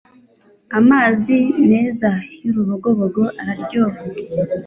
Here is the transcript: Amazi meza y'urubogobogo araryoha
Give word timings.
Amazi 0.79 1.35
meza 1.69 2.09
y'urubogobogo 2.43 3.23
araryoha 3.41 3.99